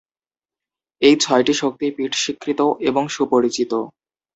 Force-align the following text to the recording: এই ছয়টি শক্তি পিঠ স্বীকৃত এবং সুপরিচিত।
এই 1.01 1.15
ছয়টি 1.19 1.53
শক্তি 1.53 1.85
পিঠ 1.97 2.11
স্বীকৃত 2.15 2.59
এবং 2.81 3.03
সুপরিচিত। 3.07 3.71